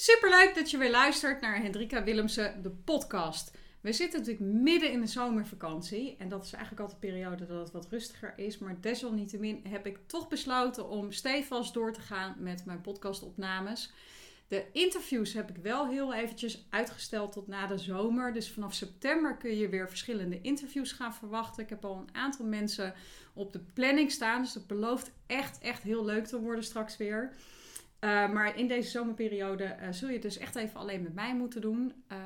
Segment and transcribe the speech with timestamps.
[0.00, 3.56] Superleuk dat je weer luistert naar Hendrika Willemsen, de podcast.
[3.80, 6.16] We zitten natuurlijk midden in de zomervakantie.
[6.18, 8.58] En dat is eigenlijk altijd een periode dat het wat rustiger is.
[8.58, 13.92] Maar desalniettemin heb ik toch besloten om stevast door te gaan met mijn podcastopnames.
[14.48, 18.32] De interviews heb ik wel heel eventjes uitgesteld tot na de zomer.
[18.32, 21.62] Dus vanaf september kun je weer verschillende interviews gaan verwachten.
[21.62, 22.94] Ik heb al een aantal mensen
[23.34, 24.42] op de planning staan.
[24.42, 27.32] Dus dat belooft echt, echt heel leuk te worden straks weer.
[28.00, 31.60] Uh, maar in deze zomerperiode uh, zul je dus echt even alleen met mij moeten
[31.60, 31.92] doen.
[32.12, 32.18] Uh,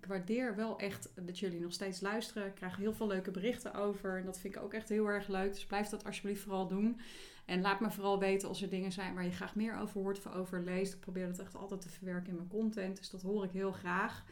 [0.00, 2.46] ik waardeer wel echt dat jullie nog steeds luisteren.
[2.46, 4.18] Ik krijg heel veel leuke berichten over.
[4.18, 5.52] En dat vind ik ook echt heel erg leuk.
[5.52, 7.00] Dus blijf dat alsjeblieft vooral doen.
[7.44, 10.18] En laat me vooral weten als er dingen zijn waar je graag meer over hoort
[10.18, 10.94] of over leest.
[10.94, 12.96] Ik probeer dat echt altijd te verwerken in mijn content.
[12.96, 14.24] Dus dat hoor ik heel graag.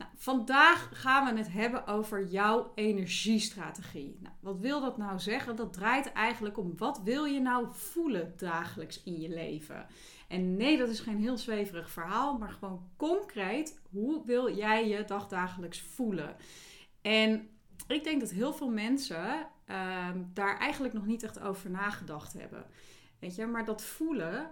[0.00, 4.18] Nou, vandaag gaan we het hebben over jouw energiestrategie.
[4.20, 5.56] Nou, wat wil dat nou zeggen?
[5.56, 9.86] Dat draait eigenlijk om wat wil je nou voelen dagelijks in je leven.
[10.28, 15.04] En nee, dat is geen heel zweverig verhaal, maar gewoon concreet, hoe wil jij je
[15.04, 16.36] dagdagelijks voelen?
[17.02, 17.48] En
[17.86, 22.64] ik denk dat heel veel mensen ehm, daar eigenlijk nog niet echt over nagedacht hebben.
[23.18, 24.50] Weet je, maar dat voelen,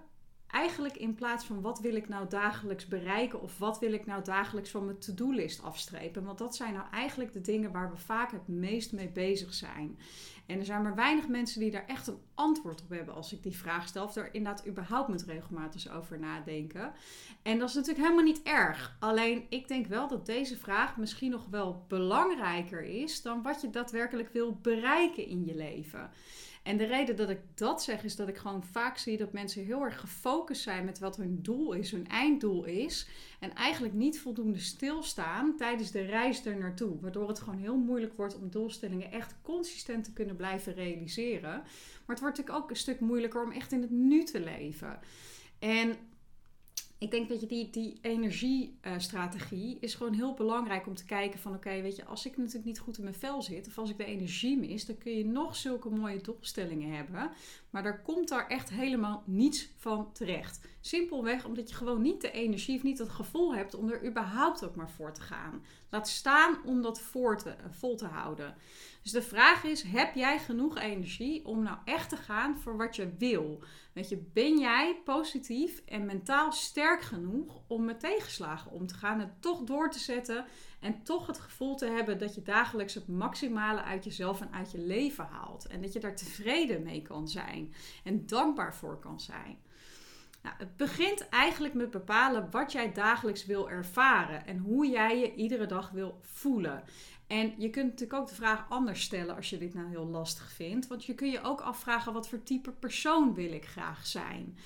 [0.50, 4.24] eigenlijk in plaats van wat wil ik nou dagelijks bereiken of wat wil ik nou
[4.24, 6.24] dagelijks van mijn to-do-list afstrepen.
[6.24, 9.98] Want dat zijn nou eigenlijk de dingen waar we vaak het meest mee bezig zijn.
[10.46, 13.42] En er zijn maar weinig mensen die daar echt een antwoord op hebben als ik
[13.42, 14.04] die vraag stel.
[14.04, 16.92] Of er inderdaad überhaupt met regelmatig over nadenken.
[17.42, 18.96] En dat is natuurlijk helemaal niet erg.
[19.00, 23.70] Alleen ik denk wel dat deze vraag misschien nog wel belangrijker is dan wat je
[23.70, 26.10] daadwerkelijk wil bereiken in je leven.
[26.68, 29.64] En de reden dat ik dat zeg is dat ik gewoon vaak zie dat mensen
[29.64, 33.08] heel erg gefocust zijn met wat hun doel is, hun einddoel is.
[33.40, 37.00] En eigenlijk niet voldoende stilstaan tijdens de reis er naartoe.
[37.00, 41.50] Waardoor het gewoon heel moeilijk wordt om doelstellingen echt consistent te kunnen blijven realiseren.
[41.50, 44.98] Maar het wordt natuurlijk ook een stuk moeilijker om echt in het nu te leven.
[45.58, 45.96] En
[46.98, 51.54] ik denk dat je die, die energiestrategie is gewoon heel belangrijk om te kijken van
[51.54, 53.96] oké, weet je, als ik natuurlijk niet goed in mijn vel zit of als ik
[53.96, 57.30] de energie mis, dan kun je nog zulke mooie doelstellingen hebben.
[57.70, 60.60] Maar daar komt daar echt helemaal niets van terecht.
[60.80, 64.64] Simpelweg omdat je gewoon niet de energie of niet het gevoel hebt om er überhaupt
[64.64, 65.64] ook maar voor te gaan.
[65.90, 68.54] Laat staan om dat voor te, vol te houden.
[69.02, 72.96] Dus de vraag is: heb jij genoeg energie om nou echt te gaan voor wat
[72.96, 73.62] je wil?
[73.92, 79.20] Weet je, ben jij positief en mentaal sterk genoeg om met tegenslagen om te gaan
[79.20, 80.44] en toch door te zetten
[80.80, 84.70] en toch het gevoel te hebben dat je dagelijks het maximale uit jezelf en uit
[84.70, 87.57] je leven haalt en dat je daar tevreden mee kan zijn
[88.04, 89.58] en dankbaar voor kan zijn?
[90.42, 95.34] Nou, het begint eigenlijk met bepalen wat jij dagelijks wil ervaren en hoe jij je
[95.34, 96.82] iedere dag wil voelen.
[97.26, 100.50] En je kunt natuurlijk ook de vraag anders stellen als je dit nou heel lastig
[100.52, 100.86] vindt.
[100.86, 104.58] Want je kun je ook afvragen wat voor type persoon wil ik graag zijn.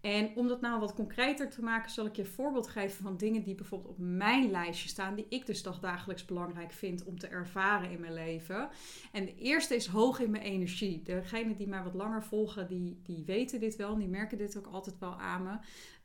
[0.00, 3.16] En om dat nou wat concreter te maken, zal ik je een voorbeeld geven van
[3.16, 7.26] dingen die bijvoorbeeld op mijn lijstje staan, die ik dus dagelijks belangrijk vind om te
[7.26, 8.68] ervaren in mijn leven.
[9.12, 11.02] En de eerste is hoog in mijn energie.
[11.02, 14.66] Degenen die mij wat langer volgen, die, die weten dit wel, die merken dit ook
[14.66, 15.58] altijd wel aan me.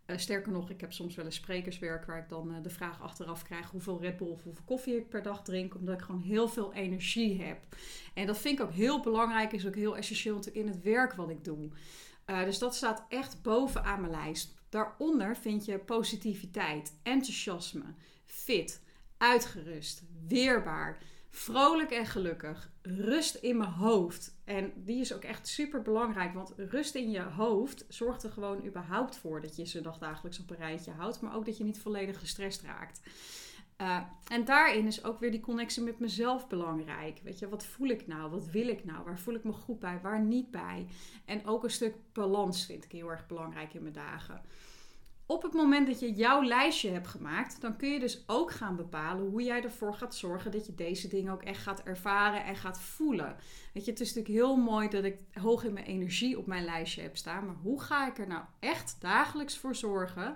[0.07, 3.01] Uh, sterker nog, ik heb soms wel een sprekerswerk waar ik dan uh, de vraag
[3.01, 6.21] achteraf krijg hoeveel Red Bull of hoeveel koffie ik per dag drink, omdat ik gewoon
[6.21, 7.57] heel veel energie heb.
[8.13, 11.29] En dat vind ik ook heel belangrijk, is ook heel essentieel in het werk wat
[11.29, 11.69] ik doe.
[12.25, 14.53] Uh, dus dat staat echt bovenaan mijn lijst.
[14.69, 17.93] Daaronder vind je positiviteit, enthousiasme,
[18.25, 18.81] fit,
[19.17, 20.97] uitgerust, weerbaar,
[21.29, 24.35] vrolijk en gelukkig, rust in mijn hoofd.
[24.43, 28.65] En die is ook echt super belangrijk, want rust in je hoofd zorgt er gewoon
[28.65, 31.63] überhaupt voor dat je ze dag dagelijks op een rijtje houdt, maar ook dat je
[31.63, 32.99] niet volledig gestrest raakt.
[33.81, 37.19] Uh, en daarin is ook weer die connectie met mezelf belangrijk.
[37.23, 38.29] Weet je, wat voel ik nou?
[38.31, 39.03] Wat wil ik nou?
[39.03, 39.99] Waar voel ik me goed bij?
[40.01, 40.87] Waar niet bij?
[41.25, 44.41] En ook een stuk balans vind ik heel erg belangrijk in mijn dagen.
[45.27, 48.75] Op het moment dat je jouw lijstje hebt gemaakt, dan kun je dus ook gaan
[48.75, 52.55] bepalen hoe jij ervoor gaat zorgen dat je deze dingen ook echt gaat ervaren en
[52.55, 53.35] gaat voelen.
[53.73, 56.65] Weet je, het is natuurlijk heel mooi dat ik hoog in mijn energie op mijn
[56.65, 60.35] lijstje heb staan, maar hoe ga ik er nou echt dagelijks voor zorgen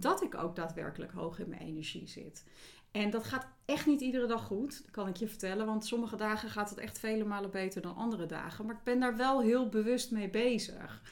[0.00, 2.44] dat ik ook daadwerkelijk hoog in mijn energie zit?
[2.90, 5.66] En dat gaat echt niet iedere dag goed, kan ik je vertellen.
[5.66, 8.66] Want sommige dagen gaat het echt vele malen beter dan andere dagen.
[8.66, 11.02] Maar ik ben daar wel heel bewust mee bezig.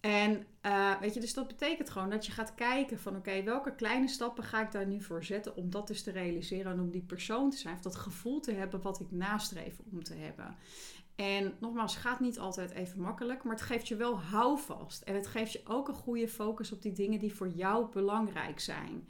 [0.00, 3.74] En uh, weet je, dus dat betekent gewoon dat je gaat kijken van oké, welke
[3.74, 6.90] kleine stappen ga ik daar nu voor zetten om dat dus te realiseren en om
[6.90, 10.56] die persoon te zijn, of dat gevoel te hebben wat ik nastreef om te hebben.
[11.16, 15.02] En nogmaals, gaat niet altijd even makkelijk, maar het geeft je wel houvast.
[15.02, 18.60] En het geeft je ook een goede focus op die dingen die voor jou belangrijk
[18.60, 19.08] zijn.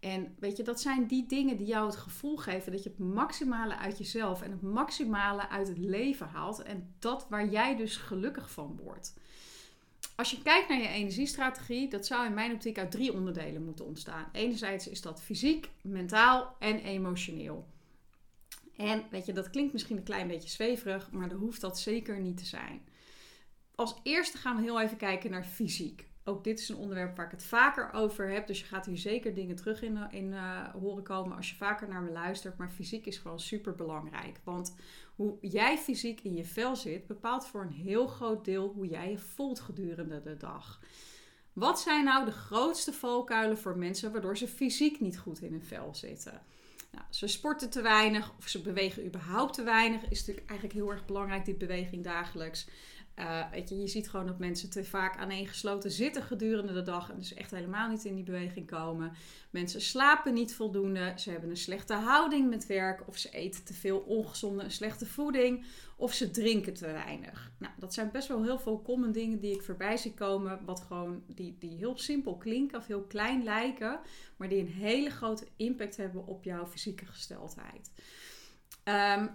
[0.00, 2.98] En weet je, dat zijn die dingen die jou het gevoel geven dat je het
[2.98, 6.62] maximale uit jezelf en het maximale uit het leven haalt.
[6.62, 9.14] En dat waar jij dus gelukkig van wordt.
[10.16, 13.86] als je kijkt naar je energiestrategie, dat zou in mijn optiek uit drie onderdelen moeten
[13.86, 14.28] ontstaan.
[14.32, 17.66] Enerzijds is dat fysiek, mentaal en emotioneel.
[18.76, 22.20] En weet je, dat klinkt misschien een klein beetje zweverig, maar dat hoeft dat zeker
[22.20, 22.88] niet te zijn.
[23.74, 26.08] Als eerste gaan we heel even kijken naar fysiek.
[26.24, 28.46] Ook dit is een onderwerp waar ik het vaker over heb.
[28.46, 31.88] Dus je gaat hier zeker dingen terug in, in uh, horen komen als je vaker
[31.88, 32.58] naar me luistert.
[32.58, 34.40] Maar fysiek is gewoon super belangrijk.
[34.44, 34.76] Want
[35.14, 39.10] hoe jij fysiek in je vel zit, bepaalt voor een heel groot deel hoe jij
[39.10, 40.80] je voelt gedurende de dag.
[41.52, 45.64] Wat zijn nou de grootste valkuilen voor mensen waardoor ze fysiek niet goed in hun
[45.64, 46.42] vel zitten?
[46.96, 50.08] Nou, ze sporten te weinig of ze bewegen überhaupt te weinig.
[50.08, 52.66] Is natuurlijk eigenlijk heel erg belangrijk, die beweging dagelijks.
[53.18, 57.10] Uh, weet je, je ziet gewoon dat mensen te vaak aaneengesloten zitten gedurende de dag
[57.10, 59.12] en dus echt helemaal niet in die beweging komen.
[59.50, 63.74] Mensen slapen niet voldoende, ze hebben een slechte houding met werk of ze eten te
[63.74, 65.64] veel ongezonde en slechte voeding
[65.96, 67.52] of ze drinken te weinig.
[67.58, 70.80] Nou, dat zijn best wel heel veel common dingen die ik voorbij zie komen, wat
[70.80, 74.00] gewoon die, die heel simpel klinken of heel klein lijken,
[74.36, 77.90] maar die een hele grote impact hebben op jouw fysieke gesteldheid.
[78.84, 79.30] Um,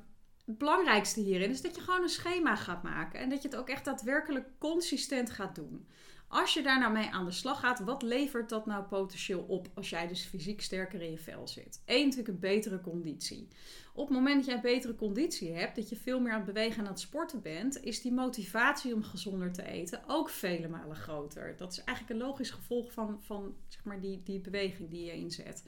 [0.46, 3.20] het belangrijkste hierin is dat je gewoon een schema gaat maken.
[3.20, 5.88] En dat je het ook echt daadwerkelijk consistent gaat doen.
[6.32, 9.68] Als je daar nou mee aan de slag gaat, wat levert dat nou potentieel op
[9.74, 11.82] als jij dus fysiek sterker in je vel zit?
[11.86, 13.48] Eén, natuurlijk een betere conditie.
[13.94, 16.78] Op het moment dat jij betere conditie hebt, dat je veel meer aan het bewegen
[16.78, 20.96] en aan het sporten bent, is die motivatie om gezonder te eten ook vele malen
[20.96, 21.58] groter.
[21.58, 25.14] Dat is eigenlijk een logisch gevolg van, van zeg maar die, die beweging die je
[25.14, 25.64] inzet.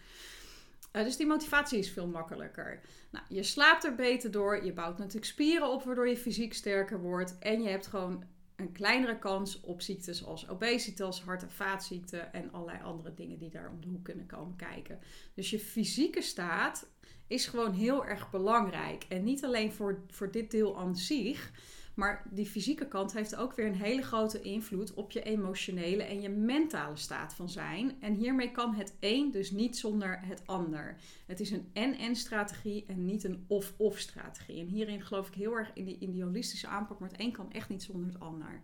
[0.93, 2.79] Uh, dus die motivatie is veel makkelijker.
[3.11, 4.65] Nou, je slaapt er beter door.
[4.65, 7.39] Je bouwt natuurlijk spieren op, waardoor je fysiek sterker wordt.
[7.39, 8.23] En je hebt gewoon
[8.55, 13.49] een kleinere kans op ziektes als obesitas, hart- en vaatziekten en allerlei andere dingen die
[13.49, 14.99] daar om de hoek kunnen komen kijken.
[15.33, 16.91] Dus je fysieke staat
[17.27, 19.05] is gewoon heel erg belangrijk.
[19.09, 21.51] En niet alleen voor, voor dit deel aan zich,
[21.93, 26.21] maar die fysieke kant heeft ook weer een hele grote invloed op je emotionele en
[26.21, 28.01] je mentale staat van zijn.
[28.01, 30.95] En hiermee kan het een dus niet zonder het ander.
[31.25, 34.59] Het is een en-en strategie en niet een of-of strategie.
[34.59, 37.69] En hierin geloof ik heel erg in die, holistische aanpak, maar het een kan echt
[37.69, 38.61] niet zonder het ander.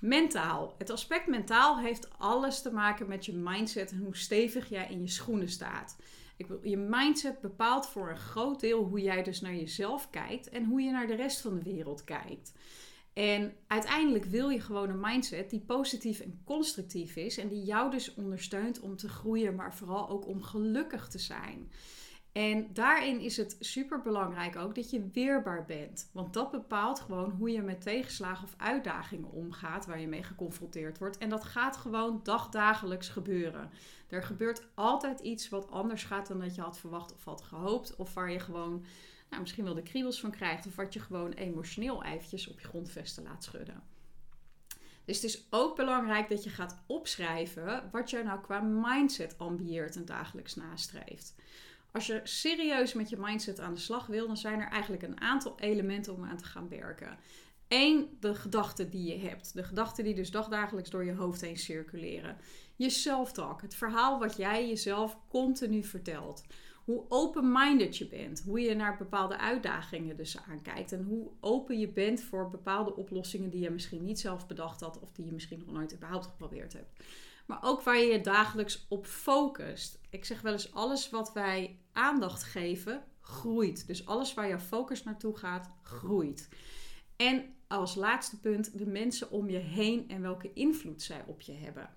[0.00, 0.74] Mentaal.
[0.78, 5.00] Het aspect mentaal heeft alles te maken met je mindset en hoe stevig jij in
[5.00, 5.96] je schoenen staat.
[6.36, 10.48] Ik wil, je mindset bepaalt voor een groot deel hoe jij dus naar jezelf kijkt
[10.48, 12.52] en hoe je naar de rest van de wereld kijkt.
[13.12, 17.90] En uiteindelijk wil je gewoon een mindset die positief en constructief is en die jou
[17.90, 21.70] dus ondersteunt om te groeien, maar vooral ook om gelukkig te zijn.
[22.36, 26.10] En daarin is het super belangrijk ook dat je weerbaar bent.
[26.12, 30.98] Want dat bepaalt gewoon hoe je met tegenslagen of uitdagingen omgaat waar je mee geconfronteerd
[30.98, 31.18] wordt.
[31.18, 33.70] En dat gaat gewoon dagdagelijks gebeuren.
[34.08, 37.96] Er gebeurt altijd iets wat anders gaat dan dat je had verwacht of had gehoopt.
[37.96, 38.84] Of waar je gewoon
[39.30, 40.66] nou, misschien wel de kriebels van krijgt.
[40.66, 43.82] Of wat je gewoon emotioneel eventjes op je grondvesten laat schudden.
[45.04, 49.96] Dus het is ook belangrijk dat je gaat opschrijven wat jij nou qua mindset ambieert
[49.96, 51.34] en dagelijks nastreeft.
[51.92, 55.20] Als je serieus met je mindset aan de slag wil, dan zijn er eigenlijk een
[55.20, 57.18] aantal elementen om aan te gaan werken.
[57.68, 59.54] Eén, de gedachten die je hebt.
[59.54, 62.36] De gedachten die dus dagdagelijks door je hoofd heen circuleren.
[62.76, 66.44] Je self-talk, het verhaal wat jij jezelf continu vertelt.
[66.84, 68.42] Hoe open-minded je bent.
[68.42, 70.92] Hoe je naar bepaalde uitdagingen dus aankijkt.
[70.92, 75.00] En hoe open je bent voor bepaalde oplossingen die je misschien niet zelf bedacht had.
[75.00, 76.90] Of die je misschien nog nooit überhaupt geprobeerd hebt
[77.46, 80.00] maar ook waar je je dagelijks op focust.
[80.10, 83.86] Ik zeg wel eens: alles wat wij aandacht geven, groeit.
[83.86, 86.48] Dus alles waar je focus naartoe gaat, groeit.
[87.16, 91.52] En als laatste punt, de mensen om je heen en welke invloed zij op je
[91.52, 91.90] hebben.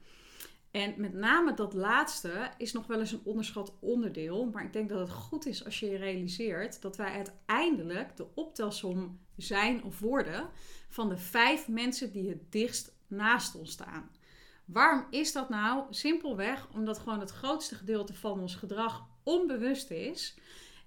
[0.71, 4.45] En met name dat laatste is nog wel eens een onderschat onderdeel.
[4.45, 8.27] Maar ik denk dat het goed is als je je realiseert dat wij uiteindelijk de
[8.35, 10.49] optelsom zijn of worden
[10.89, 14.09] van de vijf mensen die het dichtst naast ons staan.
[14.71, 15.83] Waarom is dat nou?
[15.89, 20.37] Simpelweg omdat gewoon het grootste gedeelte van ons gedrag onbewust is.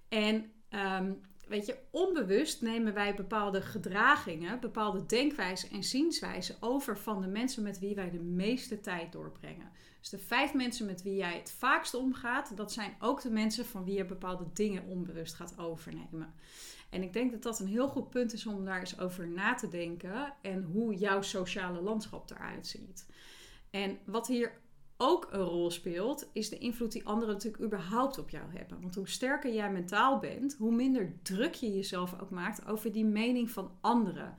[0.09, 7.21] En um, weet je, onbewust nemen wij bepaalde gedragingen, bepaalde denkwijzen en zienswijzen over van
[7.21, 9.71] de mensen met wie wij de meeste tijd doorbrengen.
[9.99, 13.65] Dus de vijf mensen met wie jij het vaakst omgaat, dat zijn ook de mensen
[13.65, 16.33] van wie je bepaalde dingen onbewust gaat overnemen.
[16.89, 19.53] En ik denk dat dat een heel goed punt is om daar eens over na
[19.53, 23.05] te denken en hoe jouw sociale landschap eruit ziet.
[23.73, 24.61] En wat hier
[24.97, 28.81] ook een rol speelt, is de invloed die anderen natuurlijk überhaupt op jou hebben.
[28.81, 33.05] Want hoe sterker jij mentaal bent, hoe minder druk je jezelf ook maakt over die
[33.05, 34.35] mening van anderen.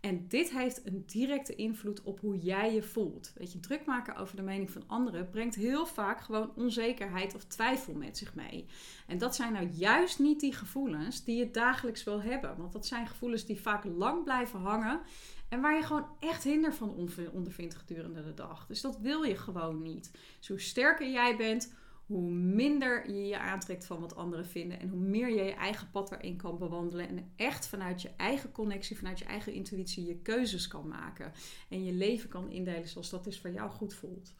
[0.00, 3.32] En dit heeft een directe invloed op hoe jij je voelt.
[3.34, 7.44] Weet je, druk maken over de mening van anderen brengt heel vaak gewoon onzekerheid of
[7.44, 8.66] twijfel met zich mee.
[9.06, 12.56] En dat zijn nou juist niet die gevoelens die je dagelijks wil hebben.
[12.56, 15.00] Want dat zijn gevoelens die vaak lang blijven hangen.
[15.48, 18.66] En waar je gewoon echt hinder van ondervindt gedurende de dag.
[18.66, 20.10] Dus dat wil je gewoon niet.
[20.38, 21.74] Dus hoe sterker jij bent,
[22.06, 24.80] hoe minder je je aantrekt van wat anderen vinden.
[24.80, 27.08] En hoe meer je je eigen pad erin kan bewandelen.
[27.08, 31.32] En echt vanuit je eigen connectie, vanuit je eigen intuïtie je keuzes kan maken.
[31.68, 34.34] En je leven kan indelen zoals dat is voor jou goed voelt.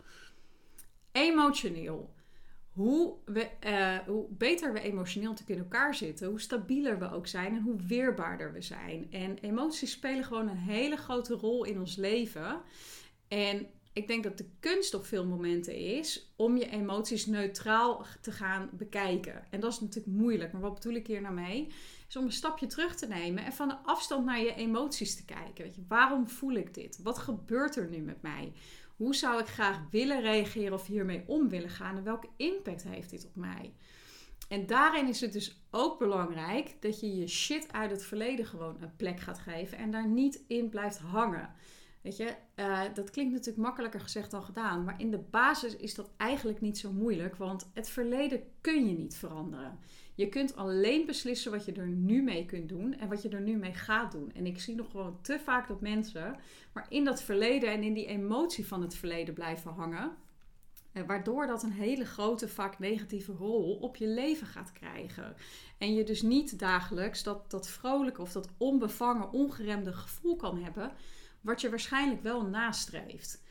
[1.12, 2.14] Emotioneel.
[2.78, 7.26] Hoe, we, uh, hoe beter we emotioneel te in elkaar zitten, hoe stabieler we ook
[7.26, 9.12] zijn en hoe weerbaarder we zijn.
[9.12, 12.60] En emoties spelen gewoon een hele grote rol in ons leven.
[13.28, 18.32] En ik denk dat de kunst op veel momenten is om je emoties neutraal te
[18.32, 19.44] gaan bekijken.
[19.50, 21.66] En dat is natuurlijk moeilijk, maar wat bedoel ik hier nou mee?
[22.08, 25.24] Is om een stapje terug te nemen en van de afstand naar je emoties te
[25.24, 25.64] kijken.
[25.64, 26.98] Weet je, waarom voel ik dit?
[27.02, 28.52] Wat gebeurt er nu met mij?
[28.98, 31.96] Hoe zou ik graag willen reageren of hiermee om willen gaan?
[31.96, 33.74] En welke impact heeft dit op mij?
[34.48, 38.76] En daarin is het dus ook belangrijk dat je je shit uit het verleden gewoon
[38.80, 41.54] een plek gaat geven en daar niet in blijft hangen.
[42.00, 44.84] Weet je, uh, dat klinkt natuurlijk makkelijker gezegd dan gedaan.
[44.84, 47.36] Maar in de basis is dat eigenlijk niet zo moeilijk.
[47.36, 49.78] Want het verleden kun je niet veranderen.
[50.14, 53.40] Je kunt alleen beslissen wat je er nu mee kunt doen en wat je er
[53.40, 54.32] nu mee gaat doen.
[54.34, 56.36] En ik zie nog gewoon te vaak dat mensen
[56.72, 60.16] maar in dat verleden en in die emotie van het verleden blijven hangen.
[60.92, 65.34] Eh, waardoor dat een hele grote, vaak negatieve rol op je leven gaat krijgen.
[65.78, 70.92] En je dus niet dagelijks dat, dat vrolijke of dat onbevangen, ongeremde gevoel kan hebben
[71.40, 73.42] wat je waarschijnlijk wel nastreeft.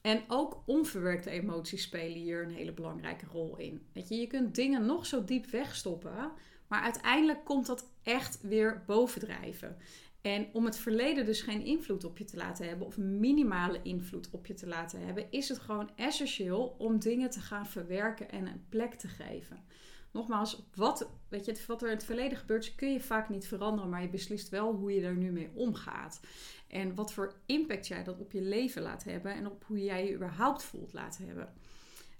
[0.00, 3.86] En ook onverwerkte emoties spelen hier een hele belangrijke rol in.
[3.92, 6.32] Weet je, je kunt dingen nog zo diep wegstoppen,
[6.68, 9.76] maar uiteindelijk komt dat echt weer bovendrijven.
[10.20, 14.30] En om het verleden dus geen invloed op je te laten hebben, of minimale invloed
[14.30, 18.46] op je te laten hebben, is het gewoon essentieel om dingen te gaan verwerken en
[18.46, 19.64] een plek te geven.
[20.12, 23.90] Nogmaals, wat, weet je, wat er in het verleden gebeurt, kun je vaak niet veranderen,
[23.90, 26.20] maar je beslist wel hoe je er nu mee omgaat.
[26.68, 30.06] En wat voor impact jij dat op je leven laat hebben en op hoe jij
[30.06, 31.52] je überhaupt voelt laten hebben.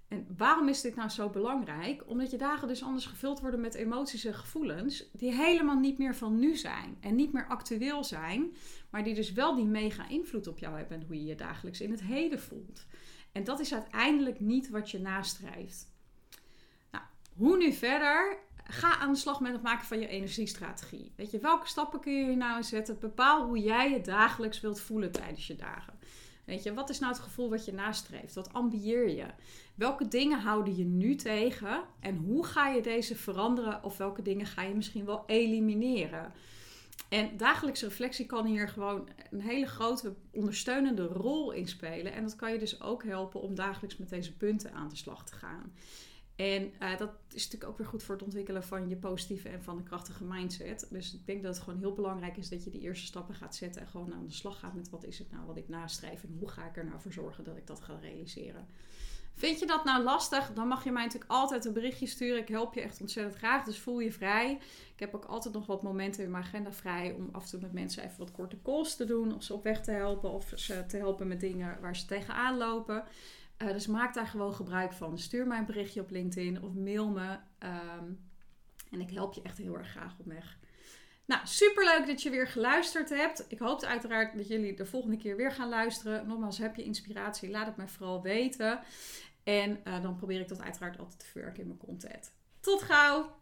[0.07, 2.03] En waarom is dit nou zo belangrijk?
[2.07, 6.15] Omdat je dagen dus anders gevuld worden met emoties en gevoelens die helemaal niet meer
[6.15, 8.55] van nu zijn en niet meer actueel zijn,
[8.89, 11.81] maar die dus wel die mega invloed op jou hebben en hoe je je dagelijks
[11.81, 12.85] in het heden voelt.
[13.31, 15.92] En dat is uiteindelijk niet wat je nastrijft.
[17.35, 18.41] Hoe nu verder?
[18.65, 21.11] ga aan de slag met het maken van je energiestrategie.
[21.15, 22.99] Weet je, welke stappen kun je hier nou zetten?
[22.99, 25.93] Bepaal hoe jij je dagelijks wilt voelen tijdens je dagen.
[26.45, 28.35] Weet je, wat is nou het gevoel wat je nastreeft?
[28.35, 29.25] Wat ambieer je?
[29.75, 31.83] Welke dingen houden je nu tegen?
[31.99, 33.83] En hoe ga je deze veranderen?
[33.83, 36.33] Of welke dingen ga je misschien wel elimineren?
[37.09, 42.13] En dagelijkse reflectie kan hier gewoon een hele grote ondersteunende rol in spelen.
[42.13, 45.25] En dat kan je dus ook helpen om dagelijks met deze punten aan de slag
[45.25, 45.73] te gaan.
[46.35, 49.63] En uh, dat is natuurlijk ook weer goed voor het ontwikkelen van je positieve en
[49.63, 50.87] van de krachtige mindset.
[50.89, 53.55] Dus ik denk dat het gewoon heel belangrijk is dat je die eerste stappen gaat
[53.55, 56.23] zetten en gewoon aan de slag gaat met wat is het nou wat ik nastreef
[56.23, 58.67] en hoe ga ik er nou voor zorgen dat ik dat ga realiseren.
[59.35, 60.51] Vind je dat nou lastig?
[60.53, 62.41] Dan mag je mij natuurlijk altijd een berichtje sturen.
[62.41, 64.59] Ik help je echt ontzettend graag, dus voel je vrij.
[64.93, 67.59] Ik heb ook altijd nog wat momenten in mijn agenda vrij om af en toe
[67.61, 69.35] met mensen even wat korte calls te doen.
[69.35, 72.57] Of ze op weg te helpen of ze te helpen met dingen waar ze tegenaan
[72.57, 73.03] lopen.
[73.63, 75.17] Uh, dus maak daar gewoon gebruik van.
[75.17, 77.37] Stuur mij een berichtje op LinkedIn of mail me.
[77.59, 78.31] Um,
[78.91, 80.57] en ik help je echt heel erg graag op weg.
[81.25, 83.45] Nou, superleuk dat je weer geluisterd hebt.
[83.47, 86.27] Ik hoop uiteraard dat jullie de volgende keer weer gaan luisteren.
[86.27, 87.49] Nogmaals, heb je inspiratie?
[87.49, 88.79] Laat het mij vooral weten.
[89.43, 92.33] En uh, dan probeer ik dat uiteraard altijd te verwerken in mijn content.
[92.59, 93.41] Tot gauw!